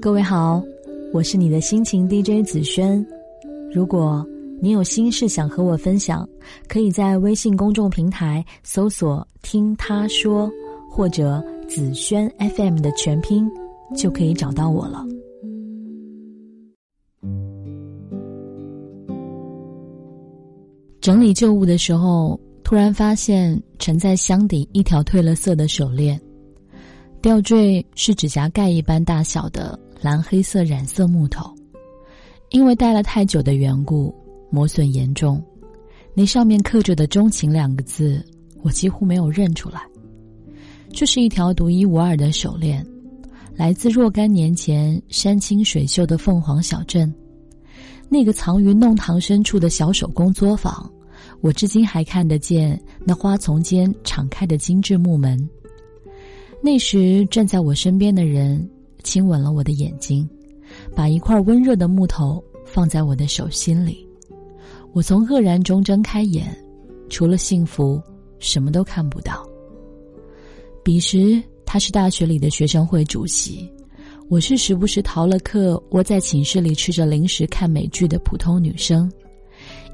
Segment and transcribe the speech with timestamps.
[0.00, 0.62] 各位好，
[1.12, 3.04] 我是你的心情 DJ 紫萱。
[3.72, 4.24] 如果
[4.60, 6.28] 你有心事想和我分享，
[6.68, 10.48] 可以在微信公众平台搜索“听他说”
[10.88, 13.50] 或者“紫萱 FM” 的全拼，
[13.96, 15.04] 就可以找到我了。
[21.00, 26.20] 整理旧物的时候，突然发现沉在箱底一条褪了色的手链，
[27.20, 29.76] 吊坠是指甲盖一般大小的。
[30.00, 31.52] 蓝黑色染色木头，
[32.50, 34.14] 因为戴了太久的缘故，
[34.48, 35.42] 磨损严重。
[36.14, 38.24] 那上面刻着的“钟情”两个字，
[38.62, 39.82] 我几乎没有认出来。
[40.92, 42.86] 这是一条独一无二的手链，
[43.54, 47.12] 来自若干年前山清水秀的凤凰小镇，
[48.08, 50.90] 那个藏于弄堂深处的小手工作坊，
[51.40, 55.38] 我至今还看得见那花丛间敞开的精致木门。
[56.62, 58.68] 那时站在我身边的人。
[59.02, 60.28] 亲吻了我的眼睛，
[60.94, 64.06] 把一块温热的木头放在我的手心里。
[64.92, 66.46] 我从愕然中睁开眼，
[67.08, 68.02] 除了幸福，
[68.38, 69.46] 什么都看不到。
[70.82, 73.70] 彼时他是大学里的学生会主席，
[74.28, 79.10] 我是时不时逃了课窝在寝室里吃着零食看美剧的普通女生。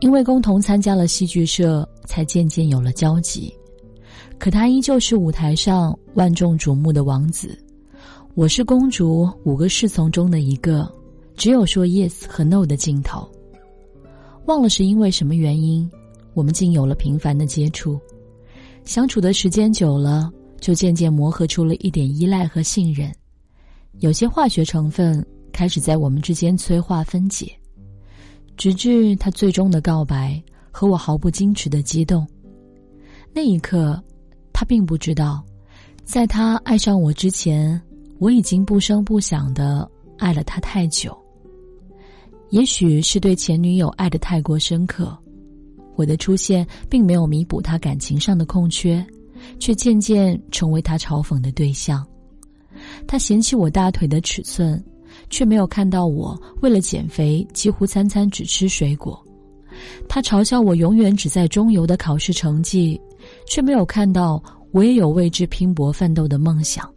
[0.00, 3.54] 因为共同参加了戏剧社，才渐渐有了交集。
[4.36, 7.56] 可他依旧是舞台上万众瞩目的王子。
[8.34, 10.90] 我是公主五个侍从中的一个，
[11.36, 13.30] 只有说 yes 和 no 的镜头。
[14.46, 15.88] 忘了是因为什么原因，
[16.32, 18.00] 我们竟有了频繁的接触，
[18.84, 23.14] 相处的时间久了，就渐渐磨合出了一点依赖和信任，
[24.00, 27.52] 有些化学成分开始在我们之间催化分解，
[28.56, 32.26] 直至他最终的告白和我毫不矜持的激动。
[33.34, 34.02] 那一刻，
[34.54, 35.44] 他并不知道，
[36.02, 37.78] 在他爱上我之前。
[38.22, 41.12] 我已经不声不响的爱了他太久。
[42.50, 45.18] 也许是对前女友爱的太过深刻，
[45.96, 49.04] 我的出现并没有弥补他感情上的空缺，
[49.58, 52.06] 却渐渐成为他嘲讽的对象。
[53.08, 54.80] 他嫌弃我大腿的尺寸，
[55.28, 59.20] 却没有看到我为了减肥几乎餐餐只吃水果。
[60.08, 63.00] 他嘲笑我永远只在中游的考试成绩，
[63.48, 64.40] 却没有看到
[64.70, 66.88] 我也有为之拼搏奋斗的梦想。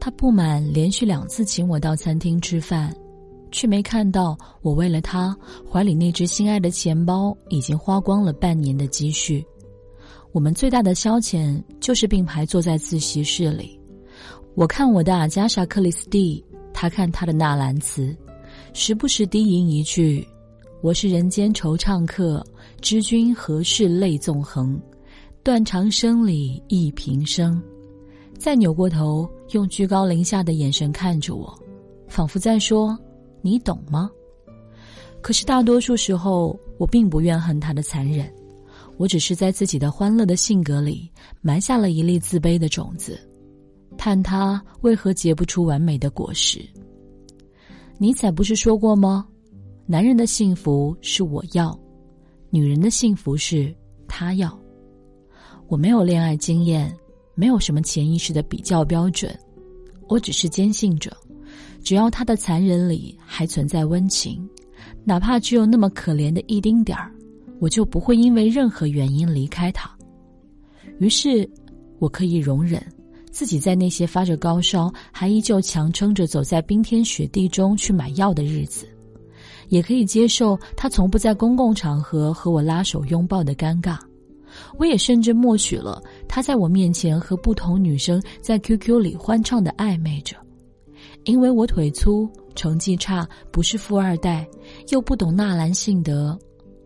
[0.00, 2.92] 他不满连续两次请我到餐厅吃饭，
[3.52, 5.36] 却没看到我为了他
[5.70, 9.44] 怀里那只心爱的钱包已经花光了半年的积蓄。
[10.32, 13.78] 我们最大的消遣就是并排坐在自习室里，
[14.54, 18.16] 我看我的阿加莎·克里斯蒂，他看他的纳兰词，
[18.72, 20.26] 时不时低吟一句
[20.82, 22.42] ：“我是人间惆怅客，
[22.80, 24.80] 知君何事泪纵横？
[25.42, 27.60] 断肠声里忆平生。”
[28.40, 31.54] 再扭过头，用居高临下的眼神看着我，
[32.08, 32.98] 仿佛在说
[33.42, 34.10] ：“你懂吗？”
[35.20, 38.32] 可是大多数时候，我并不怨恨他的残忍，
[38.96, 41.10] 我只是在自己的欢乐的性格里
[41.42, 43.20] 埋下了一粒自卑的种子，
[43.98, 46.66] 叹他为何结不出完美的果实。
[47.98, 49.28] 尼采不是说过吗？
[49.84, 51.78] 男人的幸福是我要，
[52.48, 53.70] 女人的幸福是
[54.08, 54.58] 他要。
[55.68, 56.90] 我没有恋爱经验。
[57.34, 59.34] 没有什么潜意识的比较标准，
[60.08, 61.16] 我只是坚信着，
[61.82, 64.46] 只要他的残忍里还存在温情，
[65.04, 67.10] 哪怕只有那么可怜的一丁点儿，
[67.58, 69.90] 我就不会因为任何原因离开他。
[70.98, 71.48] 于是，
[71.98, 72.84] 我可以容忍
[73.30, 78.86] 自己在那些发着高烧还依旧强撑着走在冰天雪地中去买药的日子，
[79.68, 83.98] 也可以接受他从不在公共场合和我拉手拥抱的尴尬。
[84.78, 90.36] 我也甚至默许了他在我面前和不同女生在 QQ 里欢畅的暧昧着，
[91.24, 94.48] 因为我腿粗、成绩差，不是富二代，
[94.88, 96.38] 又不懂纳兰性德，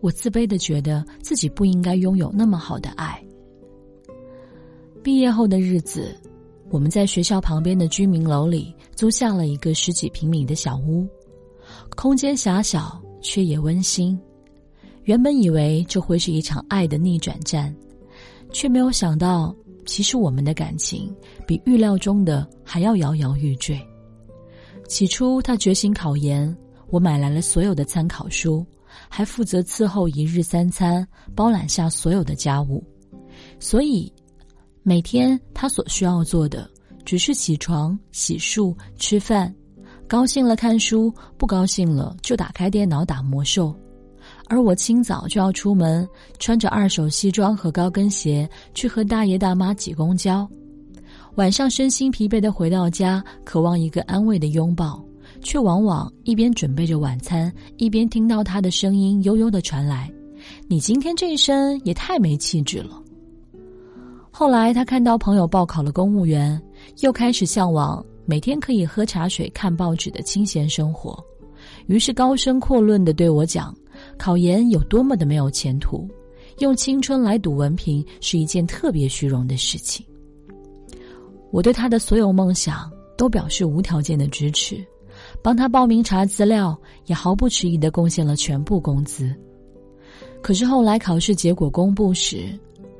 [0.00, 3.22] 我自卑的觉得自己不应该拥有那么好的爱。
[5.02, 6.14] 毕业后的日子，
[6.70, 11.06] 我们在学校旁边的居民楼里租下了一个十几平米的小屋，
[11.96, 14.18] 空间狭小却也温馨。
[15.08, 17.74] 原本以为这会是一场爱的逆转战，
[18.52, 19.56] 却没有想到，
[19.86, 21.10] 其实我们的感情
[21.46, 23.80] 比预料中的还要摇摇欲坠。
[24.86, 26.54] 起初，他决心考研，
[26.90, 28.66] 我买来了所有的参考书，
[29.08, 32.84] 还负责伺候一日三餐，包揽下所有的家务。
[33.58, 34.12] 所以，
[34.82, 36.70] 每天他所需要做的，
[37.06, 39.54] 只是起床、洗漱、吃饭，
[40.06, 43.74] 高兴了看书，不高兴了就打开电脑打魔兽。
[44.48, 46.08] 而我清早就要出门，
[46.38, 50.48] 穿着二手西装和高跟鞋去和大爷大妈挤公交。
[51.36, 55.00] 晚上身心疲惫的回到家，渴望一个安慰的拥抱，
[55.40, 60.10] 却往往一边准备着晚餐，一边听到他的声音悠悠的传来
[60.66, 63.00] ：“你今天这一身也太没气质了。”
[64.30, 66.60] 后来他看到朋友报考了公务员，
[67.00, 71.22] 又开始向往每天可以喝茶水、看报纸的清闲生活，
[71.86, 73.74] 于是高声阔论的对我讲
[74.18, 76.06] ：“考研有多么的没有前途，
[76.58, 80.04] 用青春来赌文凭是一件特别虚荣的事情。”
[81.50, 84.84] 我对他的所有梦想都表示无条件的支持，
[85.40, 89.34] 帮他报名查资料，也毫不迟疑的贡献了全部工资。
[90.42, 92.48] 可是后来考试结果公布时，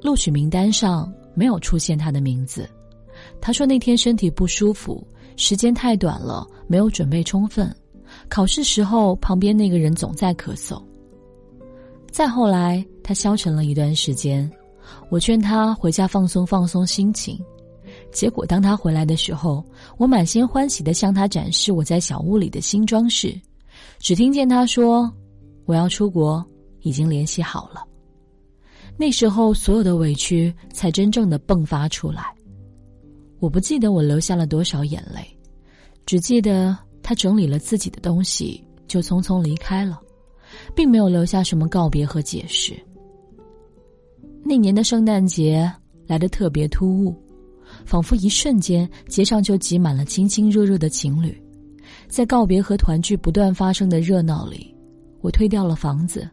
[0.00, 2.68] 录取名单上没有出现他的名字。
[3.40, 5.04] 他说那天身体不舒服，
[5.36, 7.74] 时间太短了，没有准备充分。
[8.28, 10.80] 考试时候旁边那个人总在咳嗽。
[12.16, 14.50] 再后来他消沉了一段时间，
[15.10, 17.38] 我劝他回家放松放松心情。
[18.10, 19.62] 结果，当他回来的时候，
[19.98, 23.38] 我满心欢喜的向他展示我在小屋里的新装饰，
[23.98, 25.12] 只听见他说
[25.68, 26.42] ：“我要出国，
[26.80, 27.84] 已经联系好了。”
[28.96, 32.34] 那时候，所有的委屈才真正的迸发出来。
[33.40, 35.20] 我不记得我流下了多少眼泪，
[36.06, 40.00] 只记得他整理了自己的东西就匆匆离开了，
[40.74, 42.74] 并没有留下什么告别和解释。
[44.44, 45.70] 那年的圣诞节
[46.06, 47.14] 来的特别突兀。
[47.84, 51.36] 仿佛一瞬间，街上就挤满了亲亲热热的情侣，
[52.08, 54.72] 在告别和团聚不断发生的热闹里，
[55.20, 56.28] 我推掉了房子，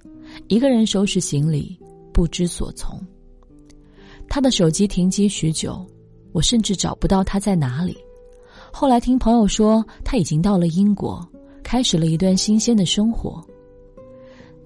[0.48, 1.77] 一个人收拾行李，
[2.13, 3.00] 不知所从。
[4.30, 5.83] 他的手机停机许久，
[6.33, 7.98] 我甚至找不到他在哪里。
[8.71, 11.27] 后来听朋友说，他已经到了英国，
[11.63, 13.44] 开始了一段新鲜的生活。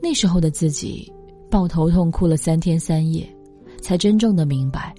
[0.01, 1.11] 那时候的自己，
[1.49, 3.27] 抱头痛哭了三天三夜，
[3.81, 4.94] 才真正的明白。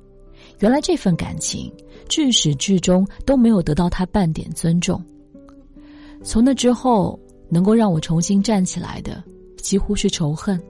[0.60, 1.72] 原来这份感情
[2.08, 5.02] 至始至终都没有得到他半点尊重。
[6.22, 7.18] 从那之后，
[7.48, 9.22] 能够让我重新站起来的，
[9.56, 10.60] 几乎是仇恨。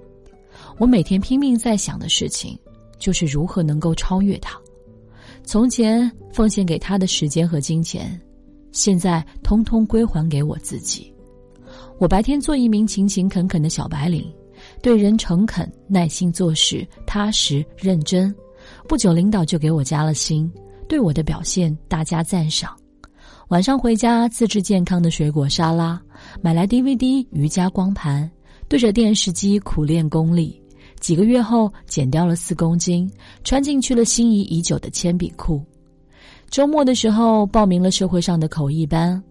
[0.76, 2.58] 我每天拼命在想的事情，
[2.98, 4.60] 就是如何能够超越他。
[5.42, 8.20] 从前奉献给他的时间和金钱，
[8.72, 11.10] 现在通通归还给我自己。
[11.98, 14.24] 我白天做一名勤勤恳恳的小白领，
[14.80, 18.32] 对人诚恳、耐心做事、踏实认真。
[18.88, 20.50] 不久，领导就给我加了薪，
[20.88, 22.76] 对我的表现大加赞赏。
[23.48, 26.00] 晚上回家自制健康的水果沙拉，
[26.40, 28.30] 买来 DVD 瑜伽光盘，
[28.68, 30.62] 对着电视机苦练功力。
[31.00, 33.10] 几个月后，减掉了四公斤，
[33.42, 35.64] 穿进去了心仪已久的铅笔裤。
[36.50, 39.22] 周末的时候，报名了社会上的口译班，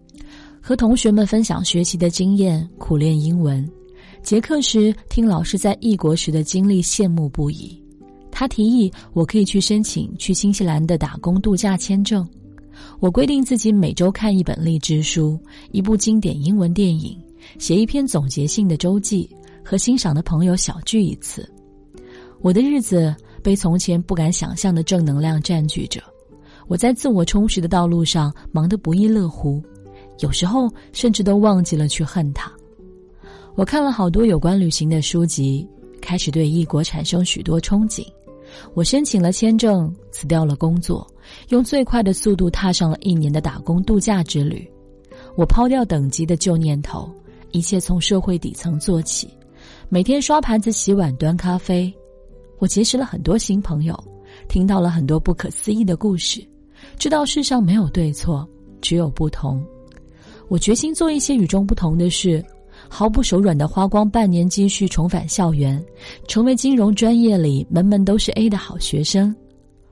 [0.68, 3.66] 和同学们分享学习的经验，苦练英文。
[4.22, 7.82] 结课时，听老师在异国时的经历，羡慕不已。
[8.30, 12.28] 他提议我可以去申请去新西兰的打工度假签证，
[13.00, 17.18] 我规定自己每周看一本励志书，一部经典英文电影，
[17.58, 19.26] 写一篇总结性的周记，
[19.64, 21.50] 和欣赏的朋友小聚一次。
[22.42, 26.02] 我的日子被从前不敢想象的正能量占据着，
[26.66, 29.62] 我在自我充实的道路上忙得不亦乐乎，
[30.18, 32.52] 有时候甚至都忘记了去恨他。
[33.54, 35.66] 我看了好多有关旅行的书籍，
[36.00, 38.06] 开始对异国产生许多憧憬。
[38.72, 41.06] 我申请了签证，辞掉了工作，
[41.48, 44.68] 用最快的速度踏上了一年的打工度假之旅。
[45.36, 47.10] 我抛掉等级的旧念头，
[47.50, 49.28] 一切从社会底层做起，
[49.88, 51.92] 每天刷盘子、洗碗、端咖啡。
[52.58, 53.96] 我结识了很多新朋友，
[54.48, 56.44] 听到了很多不可思议的故事，
[56.96, 58.48] 知道世上没有对错，
[58.80, 59.64] 只有不同。
[60.48, 62.44] 我决心做一些与众不同的事。
[62.88, 65.84] 毫不手软的花光半年积蓄重返校园，
[66.28, 69.34] 成为金融专业里门门都是 A 的好学生。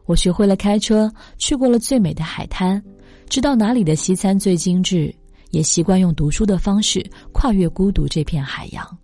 [0.06, 2.82] 我学会了开车，去过了最美的海滩，
[3.28, 5.12] 知道哪里的西餐最精致，
[5.50, 8.98] 也习惯用读书的方式跨越孤独这片海洋。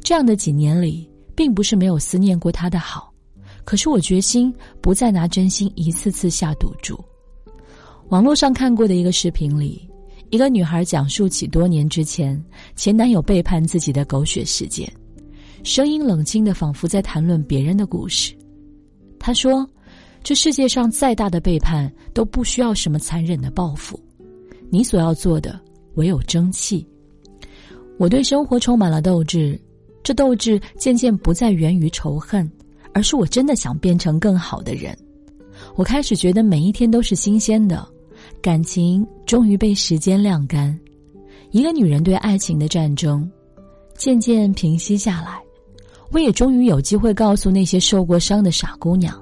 [0.00, 3.10] 这样的几年里，并不是没有思念过他的好，
[3.64, 7.02] 可是我决心不再拿真心一次次下赌注。
[8.08, 9.88] 网络上看过的一个视频里。
[10.32, 12.42] 一个女孩讲述起多年之前
[12.74, 14.90] 前男友背叛自己的狗血事件，
[15.62, 18.34] 声音冷清的，仿佛在谈论别人的故事。
[19.18, 19.68] 她说
[20.24, 24.00] ：“这世界上再大的背叛都不需要什么残忍的报复，
[24.70, 25.60] 你所要做的
[25.96, 26.86] 唯有争气。”
[28.00, 29.60] 我对生活充满了斗志，
[30.02, 32.50] 这斗志渐渐不再源于仇恨，
[32.94, 34.96] 而是我真的想变成更好的人。
[35.76, 37.86] 我开始觉得每一天都是新鲜的。
[38.42, 40.76] 感情终于被时间晾干，
[41.52, 43.30] 一个女人对爱情的战争
[43.94, 45.40] 渐渐平息下来。
[46.10, 49.16] 我也终于有机会告诉那些受过伤的傻姑娘，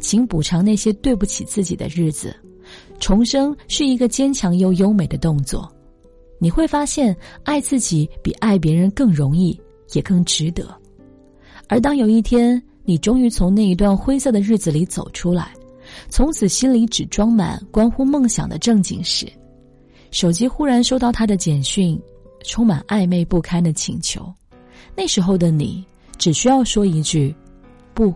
[0.00, 2.36] 请补偿那些对不起自己的日子，
[3.00, 5.66] 重生是一个坚强又优美的动作，
[6.38, 9.58] 你会发现爱自己比爱别人更容易，
[9.94, 10.68] 也更值得。
[11.68, 15.54] 而当有一天你终于从那一段灰色的日子里走出来，
[16.08, 19.30] 从此心里只装满关乎梦想的正经事，
[20.10, 22.00] 手机忽然收到他的简讯，
[22.44, 24.32] 充满暧昧不堪的请求，
[24.96, 25.84] 那时候的你
[26.16, 27.34] 只需要说一句
[27.94, 28.14] ：“不，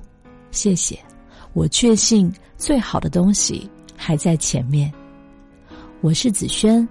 [0.50, 0.98] 谢谢。”
[1.54, 3.70] 我确信最好的东西。
[4.04, 4.92] 还在前面。
[6.00, 6.88] 我是子轩，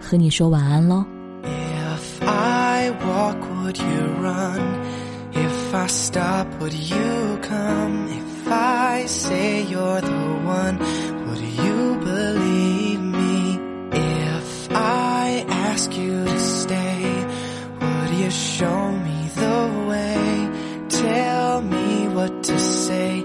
[0.00, 1.04] 和你说晚安喽。
[1.42, 4.62] If I walk, would you run?
[5.34, 8.08] If I stop, would you come?
[8.08, 10.78] If I say you're the one,
[11.26, 13.58] would you believe me?
[13.92, 17.26] If I ask you to stay,
[17.80, 20.50] would you show me the way?
[20.88, 23.23] Tell me what to say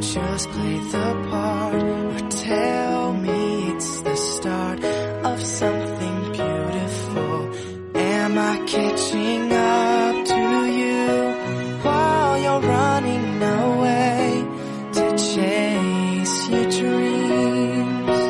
[0.00, 7.50] just play the part or tell me it's the start of something beautiful.
[7.96, 14.44] Am I catching up to you while you're running away
[14.94, 18.20] to chase your dreams?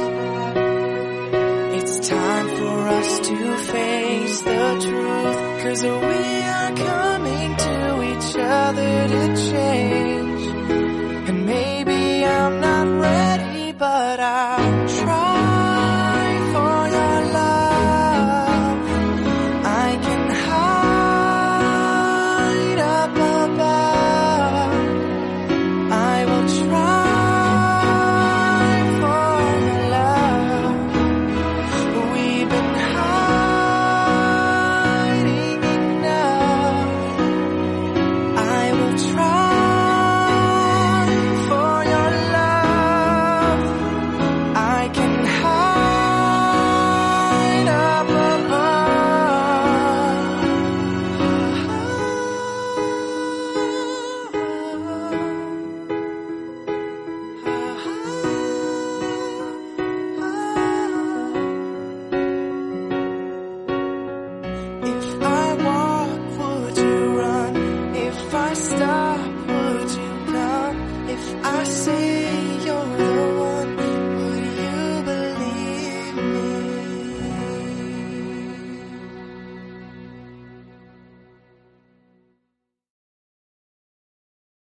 [1.78, 9.29] It's time for us to face the truth, cause we are coming to each other